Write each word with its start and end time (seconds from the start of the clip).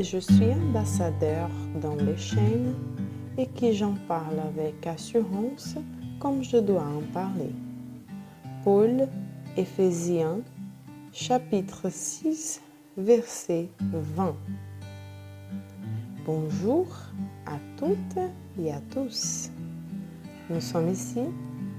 laquelle 0.00 0.04
je 0.04 0.18
suis 0.18 0.52
ambassadeur 0.52 1.48
dans 1.80 1.94
les 1.96 2.16
chaînes 2.16 2.74
et 3.36 3.46
qui 3.46 3.74
j'en 3.74 3.94
parle 4.08 4.38
avec 4.38 4.86
assurance 4.86 5.76
comme 6.18 6.42
je 6.42 6.56
dois 6.56 6.84
en 6.84 7.02
parler. 7.12 7.52
Paul, 8.64 9.08
Éphésiens, 9.56 10.40
chapitre 11.12 11.90
6, 11.90 12.60
verset 12.96 13.68
20. 13.92 14.34
Bonjour 16.24 16.86
à 17.46 17.58
toutes 17.76 18.18
et 18.62 18.72
à 18.72 18.80
tous. 18.92 19.50
Nous 20.48 20.60
sommes 20.60 20.90
ici 20.90 21.20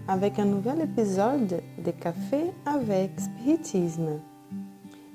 avec 0.07 0.39
un 0.39 0.45
nouvel 0.45 0.81
épisode 0.81 1.61
de 1.83 1.91
Café 1.91 2.51
avec 2.65 3.11
Spiritisme. 3.19 4.19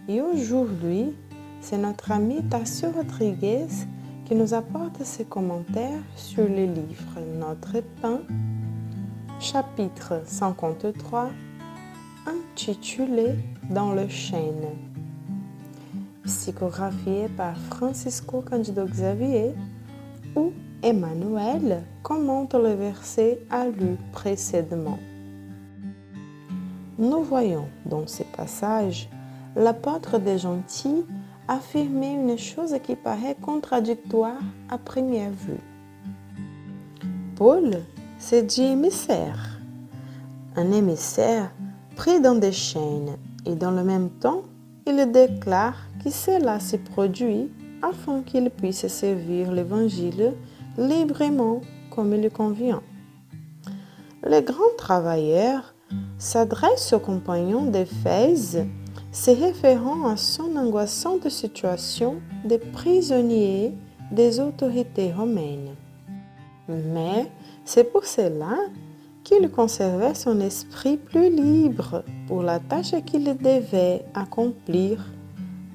Et 0.09 0.21
aujourd'hui, 0.21 1.15
c'est 1.69 1.79
notre 1.79 2.13
ami 2.13 2.45
Tassio 2.45 2.93
Rodriguez 2.93 3.67
qui 4.25 4.37
nous 4.37 4.55
apporte 4.55 5.03
ses 5.03 5.25
commentaires 5.25 6.01
sur 6.15 6.45
le 6.45 6.65
livre 6.65 7.19
Notre 7.41 7.81
pain, 8.01 8.21
chapitre 9.41 10.23
53, 10.25 11.31
intitulé 12.25 13.35
Dans 13.69 13.95
le 13.95 14.07
chêne, 14.07 14.77
psychographié 16.25 17.27
par 17.37 17.57
Francisco 17.59 18.45
Candido 18.49 18.85
Xavier, 18.85 19.53
où 20.37 20.53
Emmanuel 20.85 21.83
commente 22.05 22.55
le 22.55 22.75
verset 22.75 23.41
à 23.51 23.67
lu 23.67 23.97
précédemment. 24.13 25.01
Nous 26.97 27.25
voyons 27.25 27.67
dans 27.87 28.07
ce 28.07 28.23
passage 28.23 29.09
l'apôtre 29.57 30.21
des 30.21 30.39
gentils 30.39 31.05
affirmer 31.49 32.13
une 32.13 32.39
chose 32.39 32.75
qui 32.83 32.97
paraît 32.97 33.37
contradictoire 33.41 34.41
à 34.69 34.79
première 34.79 35.31
vue. 35.31 35.61
Paul 37.37 37.83
s'est 38.19 38.43
dit 38.43 38.65
émissaire, 38.65 39.61
un 40.57 40.73
émissaire 40.73 41.51
pris 41.97 42.21
dans 42.21 42.35
des 42.35 42.53
chaînes, 42.53 43.17
et 43.45 43.55
dans 43.55 43.71
le 43.71 43.85
même 43.85 44.11
temps, 44.11 44.43
il 44.87 45.11
déclare 45.13 45.77
que 46.03 46.11
cela 46.11 46.61
s'est 46.61 46.79
produit 46.79 47.51
afin 47.83 48.23
qu'il 48.23 48.51
puisse 48.51 48.87
servir 48.87 49.53
l'Évangile 49.53 50.35
librement 50.79 51.61
comme 51.91 52.15
il 52.15 52.31
convient. 52.31 52.83
Le 54.23 54.41
grand 54.41 54.77
travailleur 54.77 55.75
s'adresse 56.19 56.93
aux 56.93 56.99
compagnons 56.99 57.67
d'Éphèse 57.67 58.67
se 59.17 59.31
référant 59.31 60.09
à 60.09 60.19
son 60.19 60.57
angoissante 60.57 61.31
situation 61.31 62.17
de 62.45 62.59
prisonnier 62.59 63.73
des 64.13 64.41
autorités 64.41 65.11
romaines. 65.11 65.75
Mais 66.69 67.27
c'est 67.65 67.91
pour 67.91 68.05
cela 68.05 68.59
qu'il 69.25 69.51
conservait 69.51 70.15
son 70.15 70.39
esprit 70.41 70.99
plus 70.99 71.35
libre 71.35 72.05
pour 72.29 72.43
la 72.43 72.59
tâche 72.61 72.95
qu'il 73.07 73.25
devait 73.39 74.05
accomplir 74.13 75.11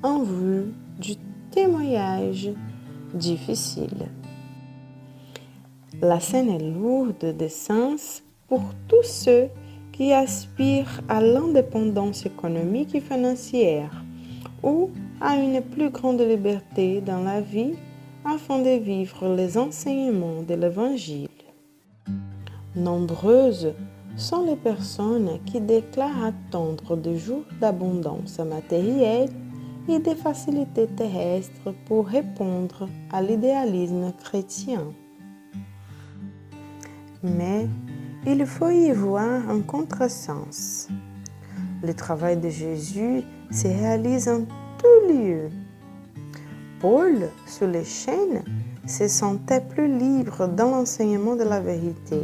en 0.03 0.21
vue 0.21 0.71
du 0.99 1.15
témoignage 1.49 2.51
difficile. 3.11 4.07
La 5.99 6.19
scène 6.19 6.49
est 6.49 6.59
lourde 6.59 7.35
de 7.35 7.47
sens 7.47 8.21
pour 8.47 8.61
tous 8.87 9.03
ceux 9.03 9.47
qui 10.01 10.13
aspirent 10.13 10.99
à 11.07 11.21
l'indépendance 11.21 12.25
économique 12.25 12.95
et 12.95 13.01
financière 13.01 14.03
ou 14.63 14.89
à 15.21 15.35
une 15.35 15.61
plus 15.61 15.91
grande 15.91 16.21
liberté 16.21 17.01
dans 17.01 17.21
la 17.21 17.39
vie 17.39 17.75
afin 18.25 18.63
de 18.63 18.79
vivre 18.79 19.35
les 19.35 19.59
enseignements 19.59 20.41
de 20.41 20.55
l'Évangile. 20.55 21.29
Nombreuses 22.75 23.75
sont 24.17 24.43
les 24.43 24.55
personnes 24.55 25.37
qui 25.45 25.61
déclarent 25.61 26.25
attendre 26.25 26.97
des 26.97 27.17
jours 27.17 27.45
d'abondance 27.59 28.39
matérielle 28.39 29.29
et 29.87 29.99
des 29.99 30.15
facilités 30.15 30.87
terrestres 30.87 31.75
pour 31.85 32.07
répondre 32.07 32.89
à 33.11 33.21
l'idéalisme 33.21 34.11
chrétien. 34.23 34.81
Mais 37.21 37.67
il 38.25 38.45
faut 38.45 38.69
y 38.69 38.91
voir 38.91 39.49
un 39.49 39.61
contresens. 39.61 40.87
Le 41.83 41.93
travail 41.93 42.37
de 42.37 42.49
Jésus 42.49 43.23
se 43.49 43.67
réalise 43.67 44.29
en 44.29 44.41
tout 44.77 45.13
lieu. 45.13 45.49
Paul, 46.79 47.29
sur 47.47 47.67
les 47.67 47.83
chaînes, 47.83 48.43
se 48.85 49.07
sentait 49.07 49.61
plus 49.61 49.87
libre 49.87 50.47
dans 50.47 50.69
l'enseignement 50.69 51.35
de 51.35 51.43
la 51.43 51.59
vérité. 51.59 52.21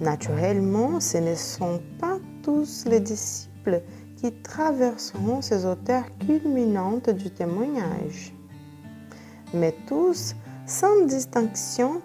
Naturellement, 0.00 1.00
ce 1.00 1.18
ne 1.18 1.34
sont 1.34 1.80
pas 2.00 2.18
tous 2.42 2.84
les 2.86 3.00
disciples 3.00 3.82
qui 4.16 4.32
traverseront 4.32 5.42
ces 5.42 5.64
auteurs 5.64 6.04
culminantes 6.26 7.10
du 7.10 7.30
témoignage, 7.30 8.34
mais 9.52 9.74
tous, 9.86 10.34
sans 10.66 11.06
distinction, 11.06 12.02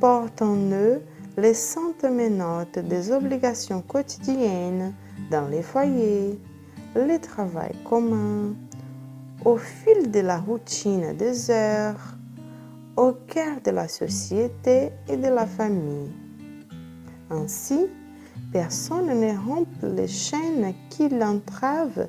portent 0.00 0.42
en 0.42 0.56
eux 0.72 1.02
les 1.36 1.54
saintes 1.54 2.04
menottes 2.04 2.78
des 2.78 3.12
obligations 3.12 3.82
quotidiennes 3.82 4.94
dans 5.30 5.48
les 5.48 5.62
foyers, 5.62 6.38
le 6.94 7.18
travail 7.18 7.72
commun, 7.84 8.54
au 9.44 9.56
fil 9.56 10.10
de 10.10 10.20
la 10.20 10.38
routine 10.38 11.14
des 11.16 11.50
heures, 11.50 12.16
au 12.96 13.12
cœur 13.12 13.60
de 13.64 13.70
la 13.70 13.88
société 13.88 14.90
et 15.08 15.16
de 15.16 15.28
la 15.28 15.46
famille. 15.46 16.10
Ainsi, 17.30 17.86
personne 18.52 19.20
ne 19.20 19.32
rompt 19.46 19.82
les 19.82 20.08
chaînes 20.08 20.74
qui 20.90 21.08
l'entravent 21.08 22.08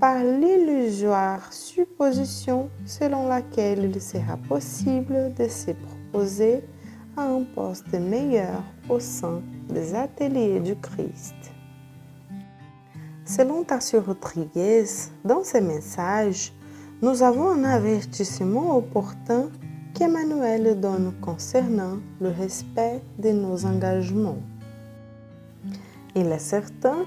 par 0.00 0.24
l'illusoire 0.24 1.52
supposition 1.52 2.70
selon 2.86 3.28
laquelle 3.28 3.84
il 3.84 4.00
sera 4.00 4.36
possible 4.36 5.32
de 5.38 5.46
se 5.46 5.70
proposer 5.72 6.64
à 7.16 7.22
un 7.22 7.42
poste 7.54 7.92
meilleur 7.92 8.62
au 8.88 8.98
sein 8.98 9.42
des 9.68 9.94
ateliers 9.94 10.60
du 10.60 10.76
Christ. 10.76 11.34
Selon 13.24 13.64
Tassio 13.64 14.00
Rodriguez, 14.00 14.84
dans 15.24 15.44
ses 15.44 15.60
messages, 15.60 16.52
nous 17.02 17.22
avons 17.22 17.50
un 17.50 17.64
avertissement 17.64 18.76
opportun 18.76 19.50
qu'Emmanuel 19.94 20.80
donne 20.80 21.12
concernant 21.20 21.98
le 22.20 22.30
respect 22.30 23.02
de 23.18 23.30
nos 23.30 23.64
engagements. 23.66 24.38
Il 26.14 26.26
est 26.26 26.38
certain 26.38 27.04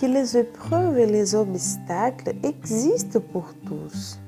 que 0.00 0.06
les 0.06 0.36
épreuves 0.36 0.98
et 0.98 1.06
les 1.06 1.34
obstacles 1.34 2.34
existent 2.42 3.20
pour 3.32 3.52
tous, 3.66 4.18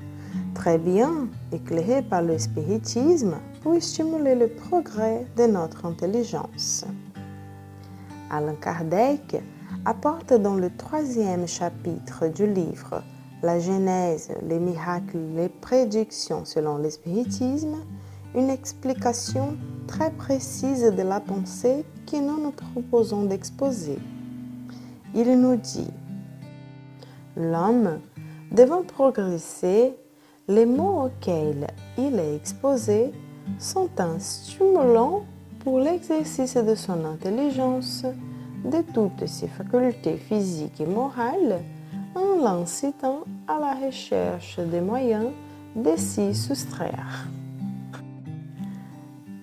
très 0.54 0.78
bien 0.78 1.28
éclairés 1.52 2.02
par 2.02 2.22
le 2.22 2.38
spiritisme 2.38 3.36
pour 3.64 3.82
stimuler 3.82 4.34
le 4.34 4.48
progrès 4.48 5.26
de 5.38 5.44
notre 5.46 5.86
intelligence. 5.86 6.84
Alain 8.30 8.56
Kardec 8.56 9.42
apporte 9.86 10.34
dans 10.34 10.56
le 10.56 10.68
troisième 10.76 11.48
chapitre 11.48 12.28
du 12.28 12.46
livre 12.46 13.02
La 13.42 13.58
Genèse, 13.58 14.28
les 14.46 14.58
miracles, 14.58 15.16
les 15.34 15.48
prédictions 15.48 16.44
selon 16.44 16.76
le 16.76 16.90
spiritisme 16.90 17.78
une 18.34 18.50
explication 18.50 19.56
très 19.86 20.10
précise 20.10 20.82
de 20.82 21.02
la 21.02 21.20
pensée 21.20 21.86
que 22.06 22.16
nous 22.16 22.42
nous 22.42 22.50
proposons 22.50 23.24
d'exposer. 23.24 23.98
Il 25.14 25.40
nous 25.40 25.56
dit, 25.56 25.90
l'homme 27.34 28.00
devant 28.52 28.82
progresser, 28.82 29.94
les 30.48 30.66
mots 30.66 31.06
auxquels 31.06 31.66
il 31.96 32.18
est 32.18 32.36
exposé 32.36 33.12
sont 33.58 33.90
un 33.98 34.18
stimulant 34.18 35.24
pour 35.60 35.80
l'exercice 35.80 36.56
de 36.56 36.74
son 36.74 37.04
intelligence, 37.04 38.04
de 38.64 38.82
toutes 38.92 39.26
ses 39.26 39.48
facultés 39.48 40.16
physiques 40.16 40.80
et 40.80 40.86
morales, 40.86 41.60
en 42.14 42.42
l'incitant 42.42 43.24
à 43.48 43.58
la 43.58 43.86
recherche 43.86 44.58
des 44.58 44.80
moyens 44.80 45.30
de 45.74 45.96
s'y 45.96 46.34
soustraire. 46.34 47.28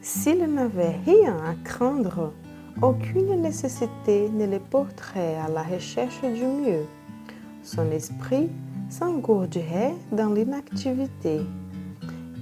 S'il 0.02 0.44
n'avait 0.46 0.96
rien 1.06 1.36
à 1.38 1.54
craindre, 1.64 2.34
aucune 2.82 3.42
nécessité 3.42 4.30
ne 4.30 4.46
le 4.46 4.60
porterait 4.60 5.36
à 5.36 5.50
la 5.50 5.64
recherche 5.64 6.22
du 6.22 6.46
mieux. 6.46 6.86
Son 7.64 7.92
esprit 7.92 8.50
s'engourdirait 8.90 9.94
dans 10.12 10.34
l'inactivité. 10.34 11.42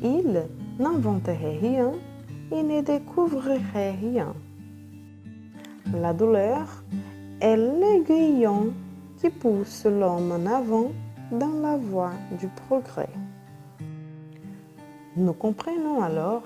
Il 0.02 0.44
n'inventerait 0.80 1.58
rien 1.62 1.92
et 2.52 2.64
ne 2.64 2.82
découvrirait 2.82 3.92
rien. 3.92 4.34
La 5.94 6.14
douleur 6.14 6.84
est 7.42 7.58
l'aiguillon 7.58 8.74
qui 9.20 9.30
pousse 9.30 9.86
l'homme 9.86 10.32
en 10.32 10.46
avant 10.46 10.92
dans 11.32 11.60
la 11.62 11.78
voie 11.78 12.14
du 12.40 12.48
progrès. 12.48 13.10
Nous 15.16 15.34
comprenons 15.34 16.02
alors 16.02 16.44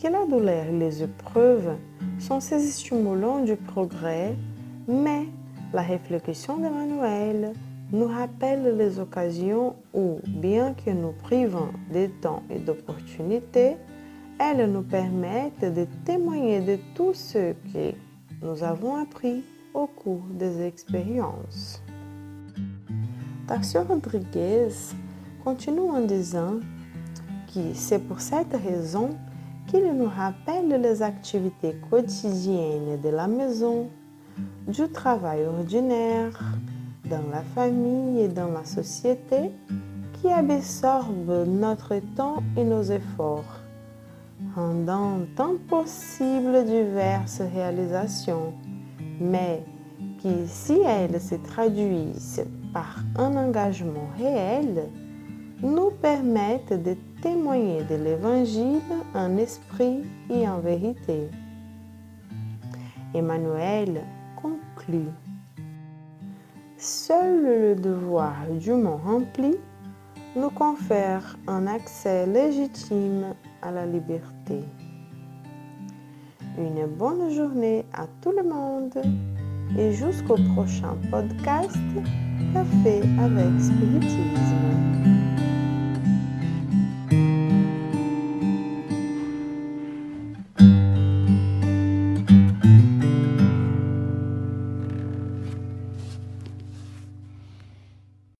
que 0.00 0.08
la 0.08 0.26
douleur 0.26 0.66
et 0.66 0.78
les 0.78 1.02
épreuves 1.02 1.76
sont 2.18 2.40
ces 2.40 2.60
stimulants 2.60 3.42
du 3.42 3.56
progrès, 3.56 4.34
mais 4.86 5.26
la 5.72 5.82
réflexion 5.82 6.58
d'Emmanuel 6.58 7.52
nous 7.92 8.06
rappelle 8.06 8.76
les 8.78 8.98
occasions 8.98 9.76
où, 9.92 10.18
bien 10.26 10.72
que 10.72 10.90
nous 10.90 11.12
privons 11.12 11.68
de 11.92 12.06
temps 12.22 12.42
et 12.48 12.58
d'opportunités, 12.58 13.76
elles 14.40 14.70
nous 14.70 14.82
permettent 14.82 15.72
de 15.72 15.86
témoigner 16.04 16.60
de 16.60 16.78
tout 16.94 17.12
ce 17.12 17.52
que 17.52 17.92
nous 18.42 18.64
avons 18.64 18.96
appris 18.96 19.44
au 19.74 19.86
cours 19.86 20.24
des 20.30 20.62
expériences. 20.62 21.82
Tarcio 23.46 23.82
Rodrigues 23.82 24.72
continue 25.44 25.90
en 25.90 26.00
disant 26.00 26.60
que 27.54 27.60
c'est 27.74 27.98
pour 27.98 28.20
cette 28.20 28.54
raison 28.54 29.10
qu'il 29.66 29.92
nous 29.92 30.08
rappelle 30.08 30.68
les 30.80 31.02
activités 31.02 31.76
quotidiennes 31.90 33.00
de 33.02 33.08
la 33.10 33.26
maison, 33.26 33.90
du 34.66 34.88
travail 34.88 35.44
ordinaire, 35.44 36.40
dans 37.12 37.30
la 37.30 37.42
famille 37.54 38.22
et 38.22 38.28
dans 38.28 38.50
la 38.50 38.64
société 38.64 39.50
qui 40.14 40.28
absorbent 40.28 41.44
notre 41.44 41.96
temps 42.16 42.42
et 42.56 42.64
nos 42.64 42.82
efforts, 42.82 43.60
rendant 44.56 45.18
impossible 45.36 46.64
diverses 46.64 47.42
réalisations, 47.54 48.54
mais 49.20 49.62
qui, 50.20 50.46
si 50.46 50.78
elles 50.86 51.20
se 51.20 51.34
traduisent 51.34 52.46
par 52.72 53.00
un 53.18 53.36
engagement 53.36 54.08
réel, 54.16 54.88
nous 55.60 55.90
permettent 55.90 56.82
de 56.82 56.96
témoigner 57.20 57.84
de 57.84 57.96
l'Évangile 57.96 58.80
en 59.14 59.36
esprit 59.36 60.00
et 60.30 60.48
en 60.48 60.60
vérité. 60.60 61.28
Emmanuel 63.12 64.00
conclut. 64.40 65.10
Seul 66.84 67.44
le 67.44 67.74
devoir 67.76 68.34
dûment 68.58 68.96
rempli 68.96 69.54
nous 70.34 70.50
confère 70.50 71.38
un 71.46 71.68
accès 71.68 72.26
légitime 72.26 73.36
à 73.62 73.70
la 73.70 73.86
liberté. 73.86 74.64
Une 76.58 76.86
bonne 76.86 77.30
journée 77.30 77.84
à 77.92 78.08
tout 78.20 78.32
le 78.32 78.42
monde 78.42 79.00
et 79.78 79.92
jusqu'au 79.92 80.34
prochain 80.56 80.96
podcast 81.08 81.78
Café 82.52 83.00
avec 83.20 83.60
Spiritisme. 83.60 84.71